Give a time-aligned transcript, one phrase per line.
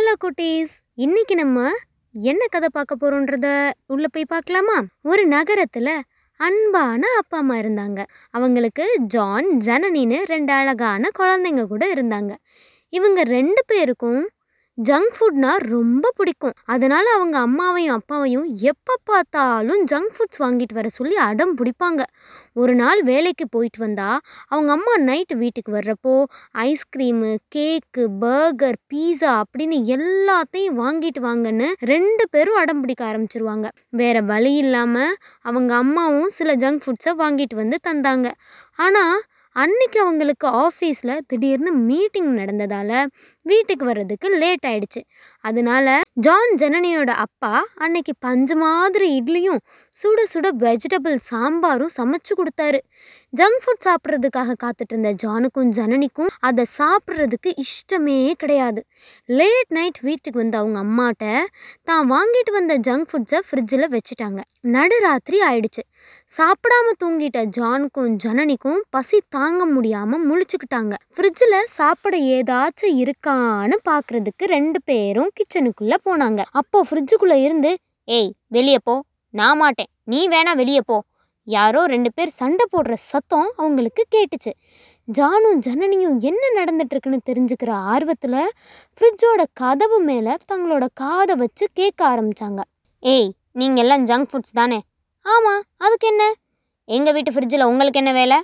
[0.00, 0.72] Hello குட்டீஸ்.
[0.94, 1.70] இன்னைக்கு நம்ம
[2.12, 4.82] என்ன கதை பார்க்க போறோன்றத உள்ள போய் பார்க்கலாமா?
[5.02, 6.00] ஒரு நகரத்துல
[6.36, 8.04] அன்பான அப்பா அம்மா இருந்தாங்க.
[8.30, 12.34] அவங்களுக்கு ஜான் ஜனனின்னு ரெண்டு அழகான குழந்தைங்க கூட இருந்தாங்க.
[12.88, 14.30] இவங்க ரெண்டு பேருக்கும்
[14.88, 16.54] ஜங்க் ஃபுட்னா ரொம்ப பிடிக்கும்.
[16.64, 22.02] அதனால் அவங்க அம்மாவையும் அப்பாவையும் எப்போ பார்த்தாலும் ஜங்க் ஃபுட்ஸ் வாங்கிட்டு வர சொல்லி அடம் பிடிப்பாங்க.
[22.52, 26.14] ஒரு நாள் வேலைக்கு போயிட்டு வந்தால் அவங்க அம்மா நைட்டு வீட்டுக்கு வர்றப்போ
[26.66, 33.66] ஐஸ்கிரீமு கேக்கு பர்கர் பீஸா அப்படின்னு எல்லாத்தையும் வாங்கிட்டு வாங்கன்னு ரெண்டு பேரும் அடம் பிடிக்க ஆரம்பிச்சிருவாங்க.
[34.00, 38.28] வேறு வழி இல்லாமல் அவங்க அம்மாவும் சில ஜங்க் ஃபுட்ஸை வாங்கிட்டு வந்து தந்தாங்க.
[38.78, 39.16] ஆனால்
[39.56, 42.94] அன்னைக்கு அவங்களுக்கு ஆஃபீஸில் திடீர்னு மீட்டிங் நடந்ததால்
[43.42, 45.00] வீட்டுக்கு வர்றதுக்கு லேட் ஆயிடுச்சு.
[45.44, 49.60] அதனால ஜான் ஜனனியோட அப்பா அன்னைக்கு பஞ்சு மாதிரி இட்லியும்
[49.94, 52.80] சுட சுட வெஜிடபிள் சாம்பாரும் சமைச்சு கொடுத்தாரு.
[53.38, 58.80] ஜங்க் ஃபுட் சாப்பிட்றதுக்காக காத்துட்டு இருந்த ஜானுக்கும் ஜனனிக்கும் அதை சாப்பிட்றதுக்கு இஷ்டமே கிடையாது.
[59.24, 61.42] லேட் நைட் வீட்டுக்கு வந்த அவங்க அம்மாட்ட
[61.82, 64.40] தான் வாங்கிட்டு வந்த ஜங்க் ஃபுட்ஸை ஃப்ரிட்ஜில் வச்சுட்டாங்க.
[64.62, 65.84] நடுராத்திரி ஆயிடுச்சு.
[66.38, 70.94] சாப்பிடாம தூங்கிட்ட ஜானுக்கும் ஜனனிக்கும் பசி தாங்க முடியாம முழிச்சுக்கிட்டாங்க.
[71.16, 76.44] ஃப்ரிட்ஜில் சாப்பிட ஏதாச்சும் இருக்கான்னு பார்க்கறதுக்கு ரெண்டு பேரும் கிச்சனுக்குள்ள போனாங்க.
[76.50, 79.02] அப்போ ஃப்ரிட்ஜுக்குள்ளே இருந்து ஏய் வெளியே போ.
[79.34, 79.90] நான் மாட்டேன்.
[80.04, 81.02] நீ வேணா வெளியே போ.
[81.56, 84.52] யாரோ ரெண்டு பேர் சண்டை போடுற சத்தம் அவங்களுக்கு கேட்டுச்சு.
[85.08, 88.42] ஜானும் ஜனனியும் என்ன நடந்துட்டுருக்குன்னு தெரிஞ்சுக்கிற ஆர்வத்தில்
[88.96, 92.60] ஃப்ரிட்ஜோட கதவு மேலே தங்களோட காதை வச்சு கேட்க ஆரம்பித்தாங்க
[93.02, 94.78] ஏய் நீங்கள் எல்லாம் ஜங்க் ஃபுட்ஸ் தானே?
[95.26, 96.24] ஆமாம் அதுக்கு என்ன?
[96.88, 98.38] எங்கள் வீட்டு ஃப்ரிட்ஜில் உங்களுக்கு என்ன வேலை?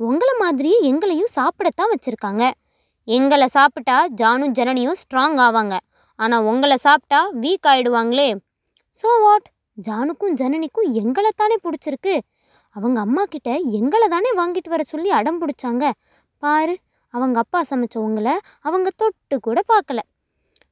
[0.00, 2.44] உங்களை மாதிரியே எங்களையும் சாப்பிடத்தான் வச்சுருக்காங்க.
[3.08, 5.76] எங்களை சாப்பிட்டா ஜானும் ஜனனியும் ஸ்ட்ராங் ஆவாங்க.
[6.18, 8.28] ஆனால் உங்களை சாப்பிட்டா வீக் ஆகிடுவாங்களே
[8.96, 9.48] ஸோ வாட்
[9.78, 12.14] ஜானுக்கும் ஜனனிக்கும் எங்களை தானே பிடிச்சிருக்கு.
[12.76, 15.90] அவங்க அம்மா கிட்ட எங்களை தானே வாங்கிட்டு வர சொல்லி அடம் பிடிச்சாங்க.
[16.42, 16.76] பாரு
[17.14, 20.00] அவங்க அப்பா சமைச்சவங்களை அவங்க தொட்டு கூட பார்க்கல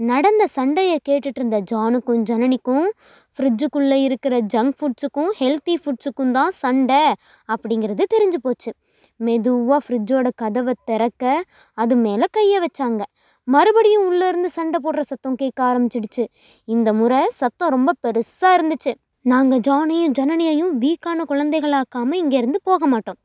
[0.00, 2.86] நடந்த சண்டையை கேட்டுட்டு இருந்த ஜானுக்கும் ஜனனிக்கும்
[3.34, 7.02] ஃப்ரிட்ஜுக்குள்ளே இருக்கிற ஜங்க் ஃபுட்ஸுக்கும் ஹெல்த்தி ஃபுட்ஸுக்கும் தான் சண்டை
[7.48, 8.70] அப்படிங்கிறது தெரிஞ்சு போச்சு.
[9.16, 11.42] மெதுவாக ஃப்ரிட்ஜோட கதவை திறக்க
[11.74, 13.02] அது மேலே கையை வச்சாங்க.
[13.48, 16.26] மறுபடியும் உள்ளே இருந்து சண்டை போடுற சத்தம் கேட்க ஆரம்பிச்சிடுச்சு.
[16.64, 18.94] இந்த முறை சத்தம் ரொம்ப பெருசாக இருந்துச்சு.
[19.24, 23.18] நாங்கள் ஜானையும் ஜனனியையும் வீக்கான குழந்தைகளாக்காம இங்கேருந்து போக மாட்டோம்.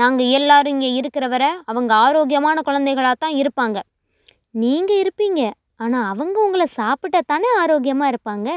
[0.00, 3.78] நாங்கள் எல்லாரும் இங்கே இருக்கிற வரை அவங்க ஆரோக்கியமான குழந்தைகளாக தான் இருப்பாங்க.
[4.62, 5.40] நீங்கள் இருப்பீங்க
[5.84, 8.48] ஆனால் அவங்க உங்களை சாப்பிட்டா தானே ஆரோக்கியமாக இருப்பாங்க.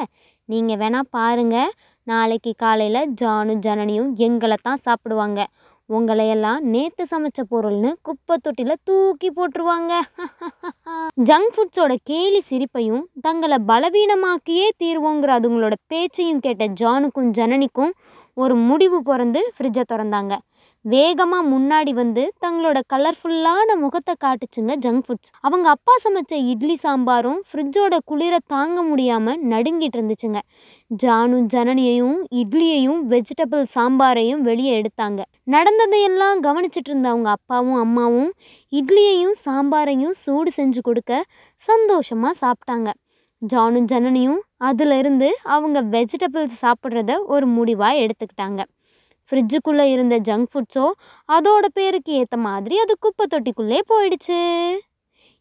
[0.50, 1.74] நீங்கள் வேணால் பாருங்கள்
[2.08, 5.42] நாளைக்கு காலையில் ஜானும் ஜனனியும் எங்களை தான் சாப்பிடுவாங்க.
[5.90, 9.92] உங்களையெல்லாம் நேற்று சமைச்ச பொருள்னு குப்பை தொட்டியில் தூக்கி போட்டுருவாங்க.
[11.30, 17.94] ஜங்க் ஃபுட்ஸோட கேலி சிரிப்பையும் தங்களை பலவீனமாக்கியே தீர்வோங்கிற அதுங்களோட பேச்சையும் கேட்ட ஜானுக்கும் ஜனனிக்கும்
[18.38, 20.34] ஒரு முடிவு பிறந்து ஃப்ரிட்ஜை திறந்தாங்க.
[20.86, 27.98] வேகமாக முன்னாடி வந்து தங்களோட கலர்ஃபுல்லான முகத்தை காட்டுச்சுங்க ஜங்க் ஃபுட்ஸ் அவங்க அப்பா சமைச்ச இட்லி சாம்பாரும் ஃப்ரிட்ஜோட
[28.12, 30.42] குளிரை தாங்க முடியாமல் நடுங்கிட்டு இருந்துச்சுங்க.
[31.04, 35.22] ஜானும் ஜனனியையும் இட்லியையும் வெஜிடபிள் சாம்பாரையும் வெளியே எடுத்தாங்க.
[35.44, 38.32] நடந்ததையெல்லாம் கவனிச்சிட்டு இருந்த அவங்க அப்பாவும் அம்மாவும்
[38.72, 41.24] இட்லியையும் சாம்பாரையும் சூடு செஞ்சு கொடுக்க
[41.62, 42.92] சந்தோஷமாக சாப்பிட்டாங்க.
[43.42, 44.40] ஜானும் ஜனனியும்
[44.70, 48.62] அதிலிருந்து அவங்க வெஜிடபிள்ஸ் சாப்பிட்றத ஒரு முடிவாக எடுத்துக்கிட்டாங்க.
[49.28, 50.86] ஃப்ரிட்ஜுக்குள்ளே இருந்த ஜங்க் ஃபுட்ஸோ
[51.30, 54.42] அதோட பேருக்கு ஏற்ற மாதிரி அது குப்பை தொட்டிக்குள்ளே போயிடுச்சு.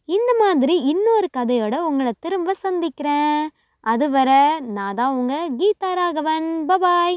[0.05, 3.47] இந்த மாதிரி இன்னொரு கதையோட உங்களை திரும்ப சந்திக்கிறேன்.
[3.79, 6.65] அதுவரை நான் தான் உங்கள் கீதா ராகவன்.
[6.67, 7.13] பபாய்